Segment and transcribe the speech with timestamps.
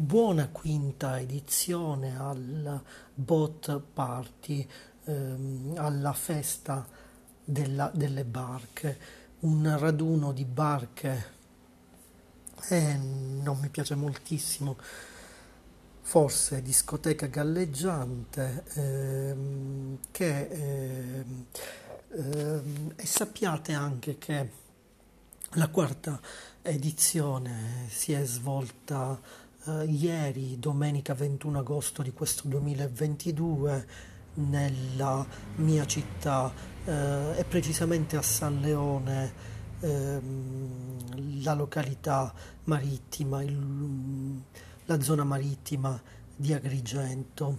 [0.00, 2.80] buona quinta edizione al
[3.12, 4.64] Boat Party,
[5.06, 6.86] ehm, alla festa
[7.44, 8.96] della- delle barche,
[9.40, 11.24] un raduno di barche
[12.68, 14.76] e non mi piace moltissimo,
[16.02, 21.46] forse discoteca galleggiante, ehm, che, ehm,
[22.10, 24.50] ehm, e sappiate anche che
[25.52, 26.20] la quarta
[26.62, 29.18] edizione si è svolta
[29.68, 33.86] eh, ieri, domenica 21 agosto di questo 2022,
[34.34, 35.26] nella
[35.56, 36.52] mia città
[36.84, 39.32] eh, e precisamente a San Leone,
[39.80, 42.32] ehm, la località
[42.64, 44.40] marittima, il-
[44.86, 46.00] la zona marittima
[46.34, 47.58] di Agrigento.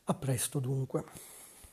[0.05, 1.30] A presto dunque.